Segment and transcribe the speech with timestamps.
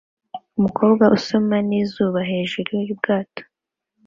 [0.57, 3.41] umukobwa usoma n'izuba hejuru yubwato